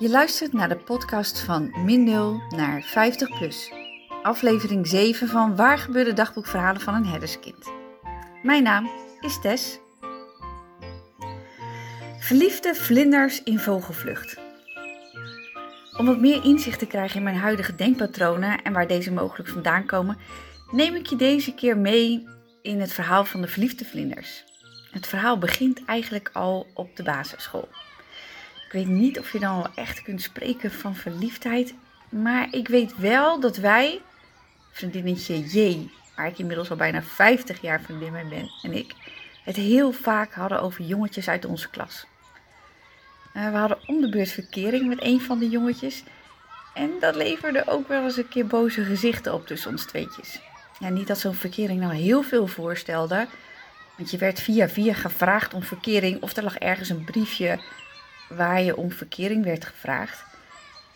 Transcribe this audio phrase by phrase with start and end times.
[0.00, 3.72] Je luistert naar de podcast van Min 0 naar 50 plus.
[4.22, 7.72] Aflevering 7 van Waar gebeurde dagboekverhalen van een herderskind.
[8.42, 8.90] Mijn naam
[9.20, 9.78] is Tess.
[12.18, 14.38] Verliefde vlinders in vogelvlucht.
[15.96, 19.86] Om wat meer inzicht te krijgen in mijn huidige denkpatronen en waar deze mogelijk vandaan
[19.86, 20.18] komen,
[20.70, 22.28] neem ik je deze keer mee
[22.62, 24.44] in het verhaal van de verliefde vlinders.
[24.90, 27.68] Het verhaal begint eigenlijk al op de basisschool.
[28.70, 31.74] Ik weet niet of je dan wel echt kunt spreken van verliefdheid.
[32.08, 34.00] Maar ik weet wel dat wij,
[34.70, 38.94] vriendinnetje J, waar ik inmiddels al bijna 50 jaar vriendin mee ben, en ik,
[39.44, 42.06] het heel vaak hadden over jongetjes uit onze klas.
[43.34, 46.02] Uh, we hadden om de beurt verkering met een van de jongetjes.
[46.74, 50.40] En dat leverde ook wel eens een keer boze gezichten op tussen ons tweetjes.
[50.78, 53.26] Ja, niet dat zo'n verkering nou heel veel voorstelde.
[53.96, 56.22] Want je werd via via gevraagd om verkering.
[56.22, 57.58] Of er lag ergens een briefje
[58.30, 60.24] waar je om verkering werd gevraagd.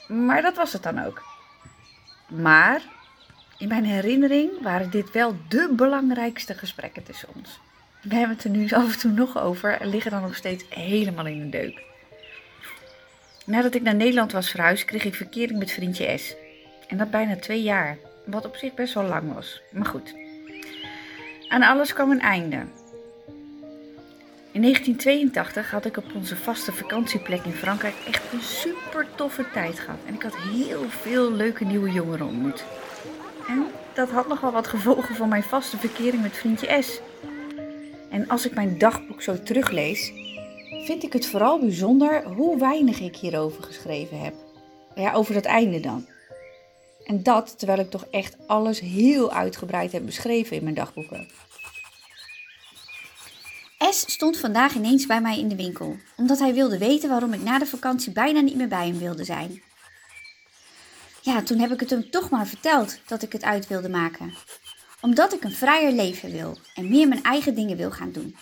[0.08, 1.22] Maar dat was het dan ook.
[2.28, 2.82] Maar
[3.58, 7.60] in mijn herinnering waren dit wel de belangrijkste gesprekken tussen ons.
[8.02, 10.64] We hebben het er nu af en toe nog over en liggen dan nog steeds
[10.68, 11.82] helemaal in een deuk.
[13.46, 16.34] Nadat ik naar Nederland was verhuisd, kreeg ik verkering met vriendje S.
[16.88, 19.60] En dat bijna twee jaar, wat op zich best wel lang was.
[19.72, 20.14] Maar goed.
[21.48, 22.66] Aan alles kwam een einde.
[24.55, 29.78] In 1982 had ik op onze vaste vakantieplek in Frankrijk echt een super toffe tijd
[29.78, 29.98] gehad.
[30.06, 32.64] En ik had heel veel leuke nieuwe jongeren ontmoet.
[33.48, 37.00] En dat had nogal wat gevolgen voor mijn vaste verkering met vriendje S.
[38.11, 40.12] En als ik mijn dagboek zo teruglees,
[40.84, 44.34] vind ik het vooral bijzonder hoe weinig ik hierover geschreven heb.
[44.94, 46.06] Ja, over dat einde dan.
[47.05, 51.28] En dat terwijl ik toch echt alles heel uitgebreid heb beschreven in mijn dagboeken.
[53.94, 57.58] Stond vandaag ineens bij mij in de winkel, omdat hij wilde weten waarom ik na
[57.58, 59.62] de vakantie bijna niet meer bij hem wilde zijn.
[61.20, 64.34] Ja, toen heb ik het hem toch maar verteld dat ik het uit wilde maken.
[65.00, 68.36] Omdat ik een vrijer leven wil en meer mijn eigen dingen wil gaan doen.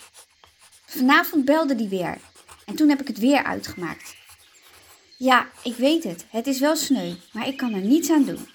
[0.85, 2.17] Vanavond belde hij weer
[2.65, 4.15] en toen heb ik het weer uitgemaakt.
[5.17, 8.47] Ja, ik weet het, het is wel sneu, maar ik kan er niets aan doen.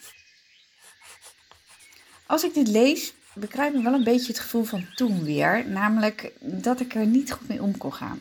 [2.27, 5.65] Als ik dit lees, bekruipt me wel een beetje het gevoel van toen weer.
[5.69, 8.21] Namelijk dat ik er niet goed mee om kon gaan.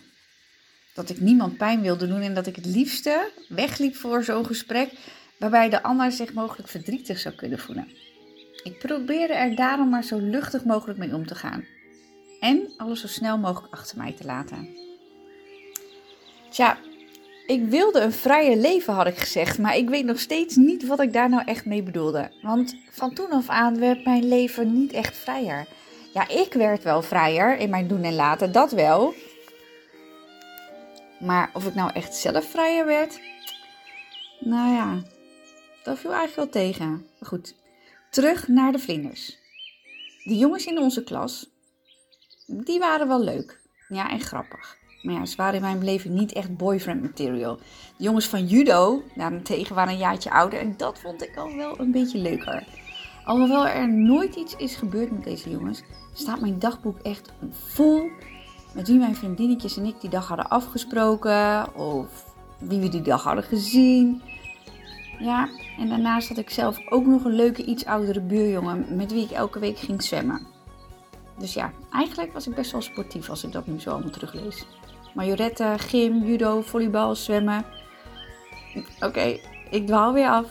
[0.94, 4.92] Dat ik niemand pijn wilde doen en dat ik het liefste wegliep voor zo'n gesprek
[5.40, 7.88] waarbij de ander zich mogelijk verdrietig zou kunnen voelen.
[8.64, 11.66] Ik probeerde er daarom maar zo luchtig mogelijk mee om te gaan.
[12.40, 14.76] En alles zo snel mogelijk achter mij te laten.
[16.50, 16.78] Tja,
[17.48, 21.02] ik wilde een vrije leven, had ik gezegd, maar ik weet nog steeds niet wat
[21.02, 22.32] ik daar nou echt mee bedoelde.
[22.42, 25.68] Want van toen af aan werd mijn leven niet echt vrijer.
[26.14, 29.14] Ja, ik werd wel vrijer in mijn doen en laten, dat wel.
[31.20, 33.20] Maar of ik nou echt zelf vrijer werd?
[34.40, 35.02] Nou ja,
[35.84, 37.08] dat viel eigenlijk wel tegen.
[37.22, 37.56] Goed,
[38.10, 39.38] terug naar de vlinders.
[40.24, 41.50] De jongens in onze klas,
[42.48, 43.62] die waren wel leuk.
[43.88, 44.78] Ja, en grappig.
[45.02, 47.56] Maar ja, ze waren in mijn beleving niet echt boyfriend material.
[47.98, 50.60] De jongens van judo, daarentegen, waren een jaartje ouder.
[50.60, 52.64] En dat vond ik al wel een beetje leuker.
[53.26, 58.10] Alhoewel er nooit iets is gebeurd met deze jongens, staat mijn dagboek echt vol
[58.74, 61.76] met wie mijn vriendinnetjes en ik die dag hadden afgesproken.
[61.76, 62.26] Of
[62.60, 64.22] wie we die dag hadden gezien.
[65.20, 69.24] Ja, en daarnaast had ik zelf ook nog een leuke iets oudere buurjongen met wie
[69.24, 70.48] ik elke week ging zwemmen.
[71.38, 74.66] Dus ja, eigenlijk was ik best wel sportief als ik dat nu zo allemaal teruglees.
[75.18, 77.66] Majorette, gym, judo, volleybal, zwemmen.
[79.00, 79.40] Oké,
[79.70, 80.50] ik dwaal weer af.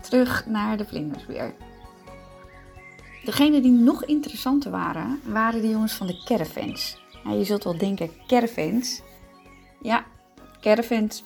[0.00, 1.54] Terug naar de vlinders weer.
[3.24, 6.98] Degene die nog interessanter waren, waren de jongens van de caravans.
[7.24, 9.02] Je zult wel denken, caravans?
[9.82, 10.04] Ja,
[10.60, 11.24] caravans.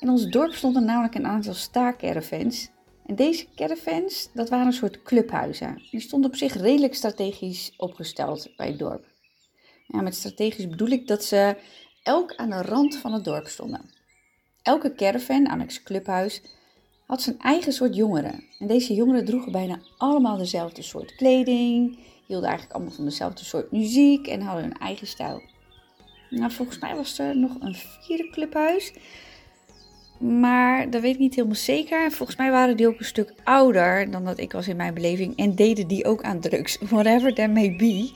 [0.00, 2.70] In ons dorp stonden namelijk een aantal staarcaravans.
[3.06, 5.82] En deze caravans, dat waren een soort clubhuizen.
[5.90, 9.15] Die stonden op zich redelijk strategisch opgesteld bij het dorp.
[9.86, 11.56] Met strategisch bedoel ik dat ze
[12.02, 13.90] elk aan de rand van het dorp stonden.
[14.62, 16.42] Elke caravan, annex clubhuis,
[17.06, 18.44] had zijn eigen soort jongeren.
[18.58, 23.72] En deze jongeren droegen bijna allemaal dezelfde soort kleding, hielden eigenlijk allemaal van dezelfde soort
[23.72, 25.42] muziek en hadden hun eigen stijl.
[26.30, 28.92] Nou, volgens mij was er nog een vierde clubhuis.
[30.18, 32.12] Maar dat weet ik niet helemaal zeker.
[32.12, 35.36] Volgens mij waren die ook een stuk ouder dan dat ik was in mijn beleving.
[35.36, 36.78] En deden die ook aan drugs.
[36.90, 38.12] Whatever that may be.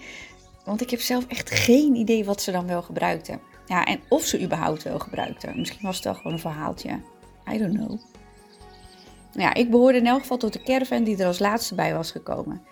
[0.64, 3.40] Want ik heb zelf echt geen idee wat ze dan wel gebruikten.
[3.66, 5.58] Ja, en of ze überhaupt wel gebruikten.
[5.58, 7.00] Misschien was het wel gewoon een verhaaltje.
[7.52, 7.98] I don't know.
[9.32, 12.10] Ja, ik behoorde in elk geval tot de caravan die er als laatste bij was
[12.10, 12.62] gekomen.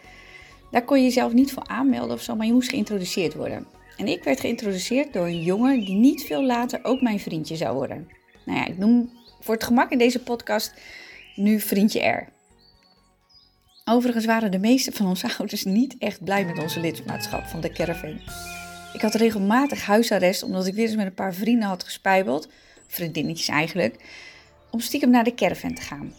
[0.71, 3.67] Daar kon je jezelf niet voor aanmelden of zo, maar je moest geïntroduceerd worden.
[3.97, 7.75] En ik werd geïntroduceerd door een jongen die niet veel later ook mijn vriendje zou
[7.75, 8.09] worden.
[8.45, 9.11] Nou ja, ik noem
[9.41, 10.75] voor het gemak in deze podcast
[11.35, 12.29] nu vriendje R.
[13.91, 17.73] Overigens waren de meeste van onze ouders niet echt blij met onze lidmaatschap van de
[17.73, 18.21] caravan.
[18.93, 22.49] Ik had regelmatig huisarrest omdat ik weer eens met een paar vrienden had gespijbeld,
[22.87, 24.05] vriendinnetjes eigenlijk,
[24.71, 26.13] om stiekem naar de caravan te gaan.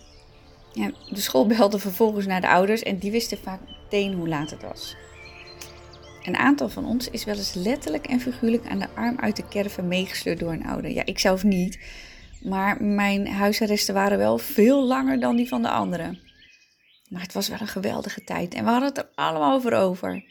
[0.74, 4.50] Ja, de school belde vervolgens naar de ouders en die wisten vaak meteen hoe laat
[4.50, 4.96] het was.
[6.24, 9.48] Een aantal van ons is wel eens letterlijk en figuurlijk aan de arm uit de
[9.50, 10.92] caravan meegesleurd door een ouder.
[10.92, 11.80] Ja, ik zelf niet,
[12.42, 16.29] maar mijn huisarresten waren wel veel langer dan die van de anderen.
[17.10, 20.24] Maar het was wel een geweldige tijd en we hadden het er allemaal over over.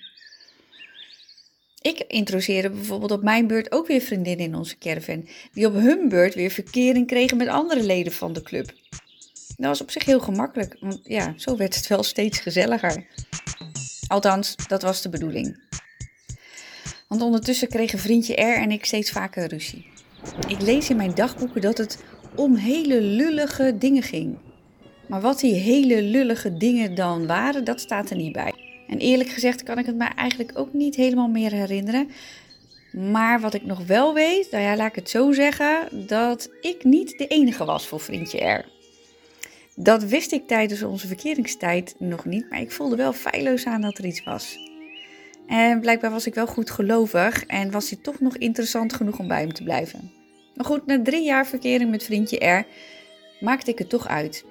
[1.81, 6.09] Ik introduceerde bijvoorbeeld op mijn beurt ook weer vriendinnen in onze caravan, die op hun
[6.09, 8.73] beurt weer verkering kregen met andere leden van de club.
[9.57, 13.07] Dat was op zich heel gemakkelijk, want ja, zo werd het wel steeds gezelliger.
[14.07, 15.67] Althans, dat was de bedoeling.
[17.09, 19.87] Want ondertussen kregen vriendje R en ik steeds vaker ruzie.
[20.49, 21.99] Ik lees in mijn dagboeken dat het
[22.35, 24.39] om hele lullige dingen ging.
[25.09, 28.53] Maar wat die hele lullige dingen dan waren, dat staat er niet bij.
[28.89, 32.11] En eerlijk gezegd kan ik het me eigenlijk ook niet helemaal meer herinneren.
[32.93, 36.85] Maar wat ik nog wel weet, nou ja, laat ik het zo zeggen, dat ik
[36.85, 38.65] niet de enige was voor vriendje R.
[39.75, 43.99] Dat wist ik tijdens onze verkeringstijd nog niet, maar ik voelde wel feilloos aan dat
[43.99, 44.59] er iets was.
[45.47, 49.29] En blijkbaar was ik wel goed gelovig en was hij toch nog interessant genoeg om
[49.29, 50.13] bij hem te blijven.
[50.55, 52.67] Maar goed, na drie jaar verkering met vriendje R
[53.41, 54.45] maakte ik het toch uit.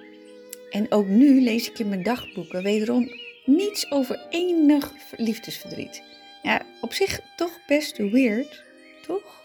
[0.69, 3.11] En ook nu lees ik in mijn dagboeken wederom
[3.45, 6.03] niets over enig liefdesverdriet.
[6.43, 8.63] Ja, op zich toch best weird,
[9.07, 9.41] toch?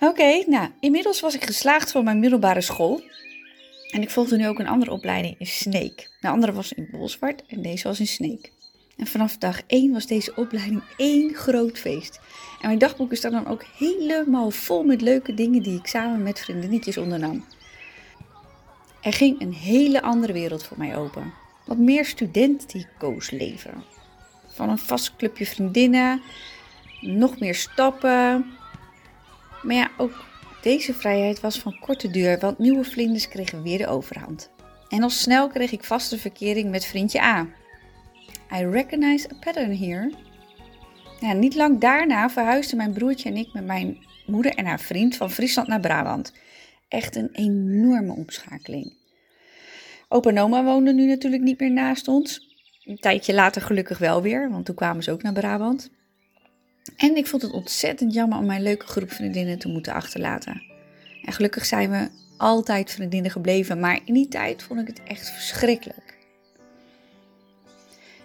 [0.00, 3.02] Oké, nou, inmiddels was ik geslaagd voor mijn middelbare school.
[3.90, 6.10] En ik volgde nu ook een andere opleiding in Sneek.
[6.20, 8.52] De andere was in Bolsward en deze was in Sneek.
[8.96, 12.20] En vanaf dag 1 was deze opleiding één groot feest.
[12.60, 16.40] En mijn dagboek is dan ook helemaal vol met leuke dingen die ik samen met
[16.40, 17.44] vriendinnetjes ondernam.
[19.02, 21.32] Er ging een hele andere wereld voor mij open.
[21.64, 23.84] Wat meer studentico's leven.
[24.46, 26.22] Van een vast clubje vriendinnen,
[27.00, 28.46] nog meer stappen.
[29.62, 30.24] Maar ja, ook
[30.62, 34.50] deze vrijheid was van korte duur, want nieuwe vlinders kregen weer de overhand.
[34.88, 37.46] En al snel kreeg ik vaste verkering met vriendje A.
[38.52, 40.12] I recognize a pattern here.
[41.34, 45.30] Niet lang daarna verhuisden mijn broertje en ik met mijn moeder en haar vriend van
[45.30, 46.32] Friesland naar Brabant.
[46.90, 48.92] Echt een enorme omschakeling.
[50.08, 52.56] Opa en oma woonden nu natuurlijk niet meer naast ons.
[52.84, 55.90] Een tijdje later gelukkig wel weer, want toen kwamen ze ook naar Brabant.
[56.96, 60.62] En ik vond het ontzettend jammer om mijn leuke groep vriendinnen te moeten achterlaten.
[61.24, 65.30] En gelukkig zijn we altijd vriendinnen gebleven, maar in die tijd vond ik het echt
[65.30, 66.18] verschrikkelijk.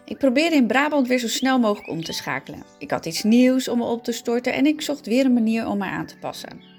[0.06, 2.64] Ik probeerde in Brabant weer zo snel mogelijk om te schakelen.
[2.78, 5.68] Ik had iets nieuws om me op te storten en ik zocht weer een manier
[5.68, 6.75] om me aan te passen.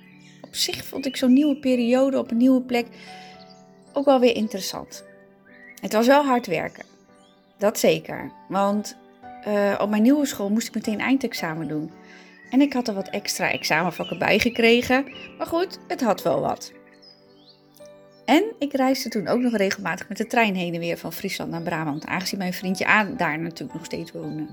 [0.46, 2.86] Op zich vond ik zo'n nieuwe periode op een nieuwe plek
[3.92, 5.04] ook wel weer interessant.
[5.80, 6.84] Het was wel hard werken.
[7.58, 8.32] Dat zeker.
[8.48, 8.96] Want
[9.48, 11.90] uh, op mijn nieuwe school moest ik meteen eindexamen doen.
[12.50, 15.04] En ik had er wat extra examenvakken bij gekregen.
[15.38, 16.72] Maar goed, het had wel wat.
[18.24, 21.50] En ik reisde toen ook nog regelmatig met de trein heen en weer van Friesland
[21.50, 24.46] naar Brabant, aangezien mijn vriendje aan daar natuurlijk nog steeds woonde.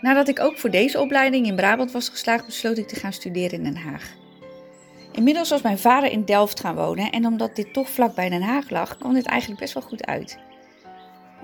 [0.00, 3.58] Nadat ik ook voor deze opleiding in Brabant was geslaagd, besloot ik te gaan studeren
[3.58, 4.20] in Den Haag.
[5.12, 8.42] Inmiddels was mijn vader in Delft gaan wonen en omdat dit toch vlak bij Den
[8.42, 10.38] Haag lag, kwam dit eigenlijk best wel goed uit.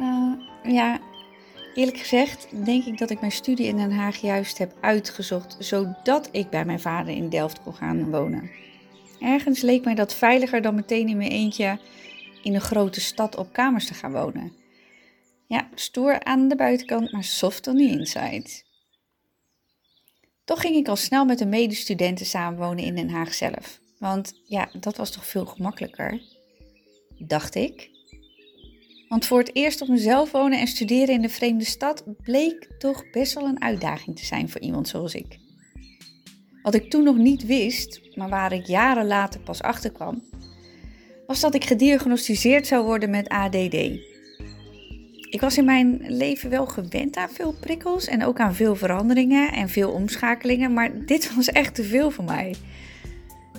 [0.00, 0.32] Uh,
[0.62, 1.00] ja,
[1.78, 6.28] Eerlijk gezegd denk ik dat ik mijn studie in Den Haag juist heb uitgezocht, zodat
[6.32, 8.50] ik bij mijn vader in Delft kon gaan wonen.
[9.20, 11.78] Ergens leek mij dat veiliger dan meteen in mijn eentje
[12.42, 14.52] in een grote stad op kamers te gaan wonen.
[15.46, 18.62] Ja, stoer aan de buitenkant, maar soft on the inside.
[20.48, 23.80] Toch ging ik al snel met de medestudenten samenwonen in Den Haag zelf.
[23.98, 26.20] Want ja, dat was toch veel gemakkelijker,
[27.18, 27.90] dacht ik.
[29.08, 33.10] Want voor het eerst op mezelf wonen en studeren in de vreemde stad bleek toch
[33.10, 35.38] best wel een uitdaging te zijn voor iemand zoals ik.
[36.62, 40.22] Wat ik toen nog niet wist, maar waar ik jaren later pas achter kwam,
[41.26, 43.76] was dat ik gediagnosticeerd zou worden met ADD.
[45.30, 49.52] Ik was in mijn leven wel gewend aan veel prikkels en ook aan veel veranderingen
[49.52, 52.54] en veel omschakelingen, maar dit was echt te veel voor mij.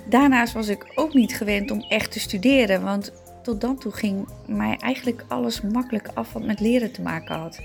[0.10, 4.28] Daarnaast was ik ook niet gewend om echt te studeren, want tot dan toe ging
[4.48, 7.60] mij eigenlijk alles makkelijk af wat met leren te maken had.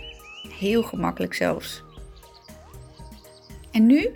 [0.58, 1.82] Heel gemakkelijk zelfs.
[3.73, 4.11] En nu?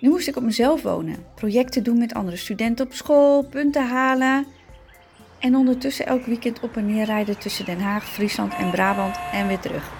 [0.00, 4.46] Nu moest ik op mezelf wonen, projecten doen met andere studenten op school, punten halen.
[5.42, 9.46] En ondertussen elk weekend op en neer rijden tussen Den Haag, Friesland en Brabant en
[9.46, 9.92] weer terug.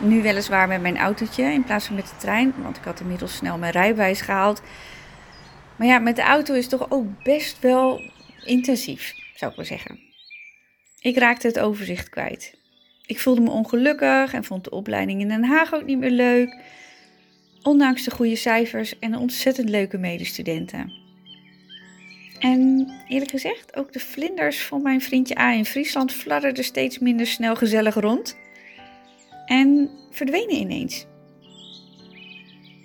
[0.00, 3.36] Nu weliswaar met mijn autootje in plaats van met de trein, want ik had inmiddels
[3.36, 4.62] snel mijn rijbewijs gehaald.
[5.76, 8.00] Maar ja, met de auto is toch ook best wel
[8.44, 9.98] intensief, zou ik maar zeggen.
[11.00, 12.58] Ik raakte het overzicht kwijt.
[13.06, 16.60] Ik voelde me ongelukkig en vond de opleiding in Den Haag ook niet meer leuk.
[17.62, 21.03] Ondanks de goede cijfers en de ontzettend leuke medestudenten.
[22.44, 27.26] En eerlijk gezegd, ook de vlinders van mijn vriendje A in Friesland fladderden steeds minder
[27.26, 28.36] snel gezellig rond.
[29.46, 31.06] En verdwenen ineens.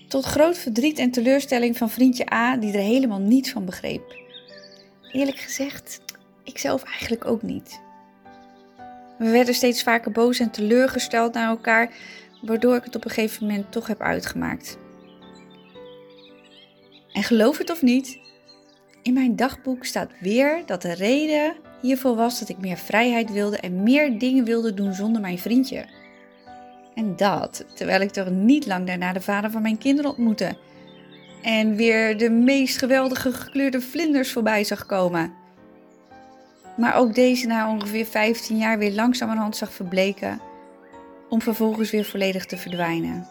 [0.07, 4.17] Tot groot verdriet en teleurstelling van vriendje A, die er helemaal niets van begreep.
[5.11, 6.01] Eerlijk gezegd,
[6.43, 7.81] ik zelf eigenlijk ook niet.
[9.17, 11.93] We werden steeds vaker boos en teleurgesteld naar elkaar,
[12.41, 14.77] waardoor ik het op een gegeven moment toch heb uitgemaakt.
[17.11, 18.28] En geloof het of niet,
[19.09, 23.57] in mijn dagboek staat weer dat de reden hiervoor was dat ik meer vrijheid wilde
[23.57, 25.85] en meer dingen wilde doen zonder mijn vriendje.
[26.95, 30.57] En dat terwijl ik toch niet lang daarna de vader van mijn kinderen ontmoette.
[31.41, 35.33] En weer de meest geweldige gekleurde vlinders voorbij zag komen.
[36.77, 40.41] Maar ook deze na ongeveer 15 jaar weer langzamerhand zag verbleken.
[41.29, 43.27] Om vervolgens weer volledig te verdwijnen.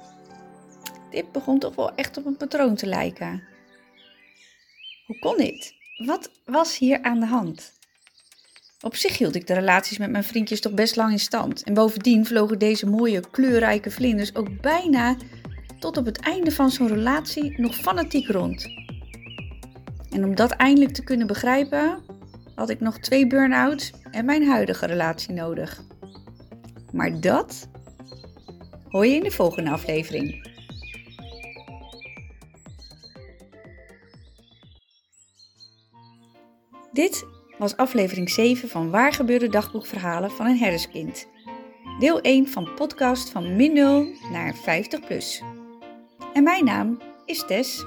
[1.11, 3.43] Dit begon toch wel echt op een patroon te lijken.
[5.09, 5.75] Hoe kon dit?
[5.97, 7.73] Wat was hier aan de hand?
[8.81, 11.62] Op zich hield ik de relaties met mijn vriendjes toch best lang in stand.
[11.62, 15.17] En bovendien vlogen deze mooie kleurrijke vlinders ook bijna
[15.79, 18.69] tot op het einde van zo'n relatie nog fanatiek rond.
[20.11, 22.03] En om dat eindelijk te kunnen begrijpen,
[22.55, 25.83] had ik nog twee burn-outs en mijn huidige relatie nodig.
[26.93, 27.69] Maar dat
[28.88, 30.48] hoor je in de volgende aflevering.
[36.99, 37.26] Dit
[37.59, 41.28] was aflevering 7 van Waar gebeurde dagboekverhalen van een herderskind.
[41.99, 45.43] Deel 1 van podcast van min 0 naar 50 plus.
[46.33, 47.85] En mijn naam is Tess.